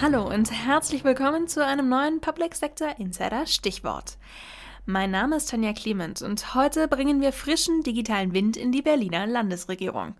[0.00, 4.18] Hallo und herzlich willkommen zu einem neuen Public Sector Insider Stichwort.
[4.84, 9.26] Mein Name ist Tanja Clement und heute bringen wir frischen digitalen Wind in die Berliner
[9.26, 10.14] Landesregierung.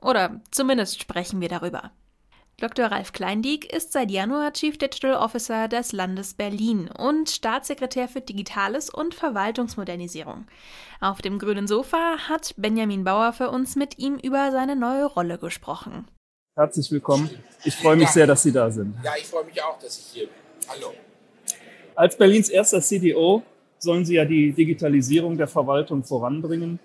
[0.00, 1.90] Oder zumindest sprechen wir darüber.
[2.60, 2.88] Dr.
[2.88, 8.90] Ralf Kleindieck ist seit Januar Chief Digital Officer des Landes Berlin und Staatssekretär für Digitales
[8.90, 10.46] und Verwaltungsmodernisierung.
[11.00, 15.38] Auf dem grünen Sofa hat Benjamin Bauer für uns mit ihm über seine neue Rolle
[15.38, 16.06] gesprochen.
[16.54, 17.30] Herzlich willkommen.
[17.64, 18.94] Ich freue mich sehr, dass Sie da sind.
[19.02, 20.34] Ja, ich freue mich auch, dass ich hier bin.
[20.68, 20.92] Hallo.
[21.94, 23.42] Als Berlins erster CDO
[23.78, 26.78] sollen Sie ja die Digitalisierung der Verwaltung voranbringen.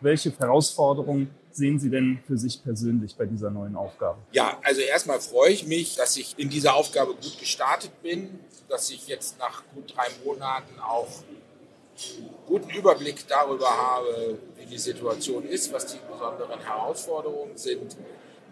[0.00, 4.18] Welche Herausforderungen sehen Sie denn für sich persönlich bei dieser neuen Aufgabe?
[4.32, 8.90] Ja, also erstmal freue ich mich, dass ich in dieser Aufgabe gut gestartet bin, dass
[8.90, 15.44] ich jetzt nach gut drei Monaten auch einen guten Überblick darüber habe, wie die Situation
[15.44, 17.96] ist, was die besonderen Herausforderungen sind.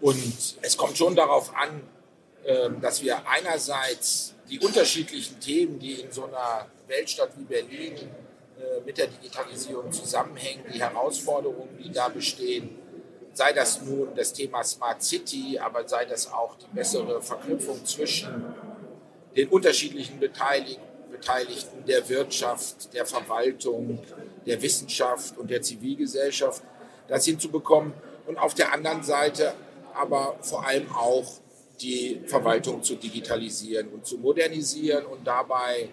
[0.01, 1.81] Und es kommt schon darauf an,
[2.45, 8.81] ähm, dass wir einerseits die unterschiedlichen Themen, die in so einer Weltstadt wie Berlin äh,
[8.85, 12.69] mit der Digitalisierung zusammenhängen, die Herausforderungen, die da bestehen,
[13.37, 18.55] sei das nun das Thema Smart City, aber sei das auch die bessere Verknüpfung zwischen
[19.35, 20.81] den unterschiedlichen Beteiligten,
[21.87, 23.99] der Wirtschaft, der Verwaltung,
[24.45, 26.63] der Wissenschaft und der Zivilgesellschaft,
[27.07, 27.93] das hinzubekommen.
[28.25, 29.53] Und auf der anderen Seite
[29.93, 31.25] aber vor allem auch
[31.79, 35.05] die Verwaltung zu digitalisieren und zu modernisieren.
[35.05, 35.89] Und dabei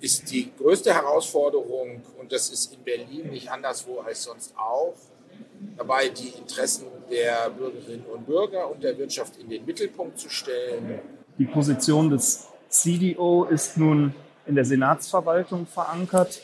[0.00, 4.94] ist die größte Herausforderung, und das ist in Berlin nicht anderswo als sonst auch,
[5.76, 11.00] dabei die Interessen der Bürgerinnen und Bürger und der Wirtschaft in den Mittelpunkt zu stellen.
[11.38, 14.14] Die Position des CDO ist nun
[14.46, 16.40] in der Senatsverwaltung verankert.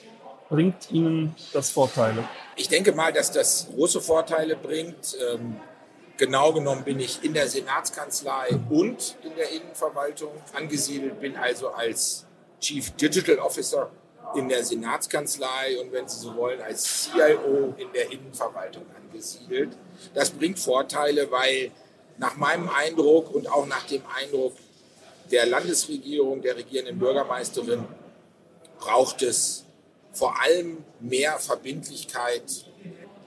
[0.48, 2.24] Bringt Ihnen das Vorteile?
[2.56, 5.16] Ich denke mal, dass das große Vorteile bringt.
[5.32, 5.56] Ähm,
[6.16, 12.26] genau genommen bin ich in der Senatskanzlei und in der Innenverwaltung angesiedelt, bin also als
[12.60, 13.90] Chief Digital Officer
[14.34, 19.76] in der Senatskanzlei und wenn Sie so wollen, als CIO in der Innenverwaltung angesiedelt.
[20.14, 21.70] Das bringt Vorteile, weil
[22.18, 24.54] nach meinem Eindruck und auch nach dem Eindruck
[25.30, 27.84] der Landesregierung, der regierenden Bürgermeisterin,
[28.78, 29.64] braucht es
[30.12, 32.66] vor allem mehr Verbindlichkeit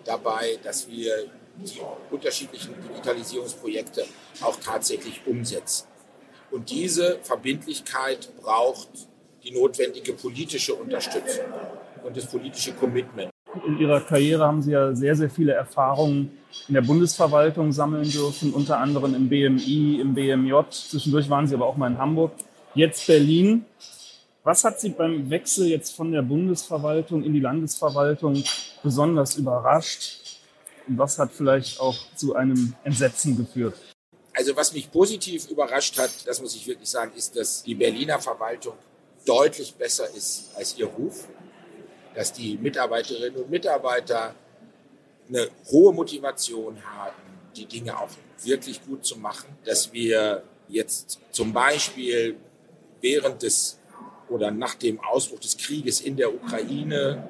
[0.06, 4.06] dabei, dass wir die unterschiedlichen Digitalisierungsprojekte
[4.42, 5.88] auch tatsächlich umsetzen.
[6.52, 8.90] Und diese Verbindlichkeit braucht
[9.44, 11.46] die notwendige politische Unterstützung
[12.04, 13.32] und das politische Commitment.
[13.66, 18.54] In Ihrer Karriere haben Sie ja sehr, sehr viele Erfahrungen in der Bundesverwaltung sammeln dürfen,
[18.54, 20.54] unter anderem im BMI, im BMJ.
[20.70, 22.32] Zwischendurch waren Sie aber auch mal in Hamburg.
[22.76, 23.66] Jetzt Berlin.
[24.44, 28.44] Was hat Sie beim Wechsel jetzt von der Bundesverwaltung in die Landesverwaltung
[28.84, 30.40] besonders überrascht?
[30.88, 33.76] Und was hat vielleicht auch zu einem Entsetzen geführt?
[34.34, 38.20] Also was mich positiv überrascht hat, das muss ich wirklich sagen, ist, dass die Berliner
[38.20, 38.76] Verwaltung
[39.30, 41.28] deutlich besser ist als ihr Ruf,
[42.16, 44.34] dass die Mitarbeiterinnen und Mitarbeiter
[45.28, 47.22] eine hohe Motivation haben,
[47.56, 48.10] die Dinge auch
[48.44, 52.38] wirklich gut zu machen, dass wir jetzt zum Beispiel
[53.02, 53.78] während des
[54.30, 57.28] oder nach dem Ausbruch des Krieges in der Ukraine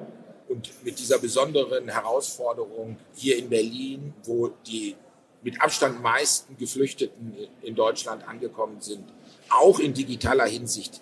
[0.48, 4.96] und mit dieser besonderen Herausforderung hier in Berlin, wo die
[5.42, 9.04] mit Abstand meisten Geflüchteten in Deutschland angekommen sind,
[9.50, 11.00] auch in digitaler Hinsicht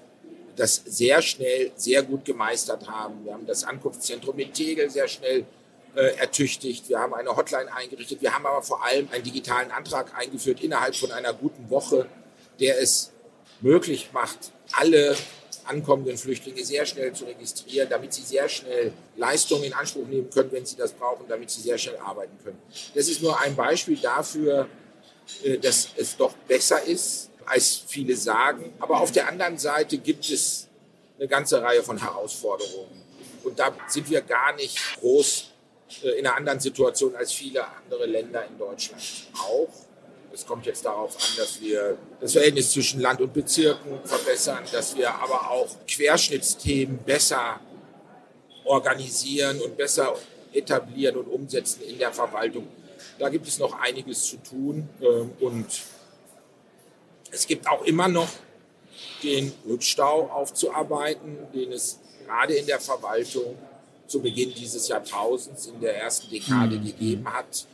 [0.58, 3.24] das sehr schnell, sehr gut gemeistert haben.
[3.24, 5.46] Wir haben das Ankunftszentrum in Tegel sehr schnell
[5.94, 6.88] äh, ertüchtigt.
[6.88, 8.20] Wir haben eine Hotline eingerichtet.
[8.20, 12.06] Wir haben aber vor allem einen digitalen Antrag eingeführt innerhalb von einer guten Woche,
[12.60, 13.12] der es
[13.60, 15.16] möglich macht, alle
[15.64, 20.50] ankommenden Flüchtlinge sehr schnell zu registrieren, damit sie sehr schnell Leistungen in Anspruch nehmen können,
[20.50, 22.58] wenn sie das brauchen, damit sie sehr schnell arbeiten können.
[22.94, 24.68] Das ist nur ein Beispiel dafür,
[25.42, 28.72] äh, dass es doch besser ist, als viele sagen.
[28.80, 30.68] Aber auf der anderen Seite gibt es
[31.18, 33.02] eine ganze Reihe von Herausforderungen.
[33.44, 35.50] Und da sind wir gar nicht groß
[36.02, 39.02] äh, in einer anderen Situation als viele andere Länder in Deutschland
[39.40, 39.68] auch.
[40.32, 44.96] Es kommt jetzt darauf an, dass wir das Verhältnis zwischen Land und Bezirken verbessern, dass
[44.96, 47.58] wir aber auch Querschnittsthemen besser
[48.64, 50.14] organisieren und besser
[50.52, 52.68] etablieren und umsetzen in der Verwaltung.
[53.18, 55.66] Da gibt es noch einiges zu tun ähm, und
[57.30, 58.28] es gibt auch immer noch
[59.22, 63.56] den Rückstau aufzuarbeiten, den es gerade in der Verwaltung
[64.06, 66.84] zu Beginn dieses Jahrtausends in der ersten Dekade mhm.
[66.86, 67.66] gegeben hat.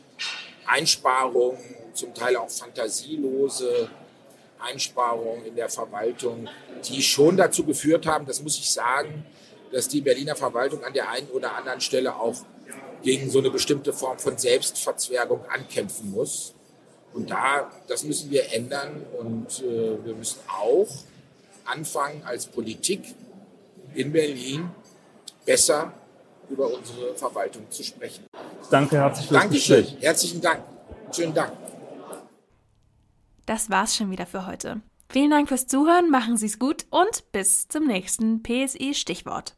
[0.67, 1.59] Einsparungen,
[1.93, 3.89] zum Teil auch fantasielose
[4.59, 6.49] Einsparungen in der Verwaltung,
[6.89, 9.25] die schon dazu geführt haben, das muss ich sagen,
[9.71, 12.35] dass die Berliner Verwaltung an der einen oder anderen Stelle auch
[13.03, 16.55] gegen so eine bestimmte Form von Selbstverzwergung ankämpfen muss.
[17.15, 20.89] Und da, das müssen wir ändern und äh, wir müssen auch
[21.63, 23.15] anfangen, als Politik
[23.93, 24.69] in Berlin
[25.45, 25.93] besser
[26.49, 28.25] über unsere Verwaltung zu sprechen.
[28.69, 29.81] Danke herzlich fürs Dankeschön.
[29.83, 30.03] Gespräch.
[30.03, 30.63] Herzlichen Dank.
[31.11, 31.53] Schönen Dank.
[33.45, 34.81] Das war's schon wieder für heute.
[35.07, 39.55] Vielen Dank fürs Zuhören, machen Sie's gut und bis zum nächsten PSI Stichwort.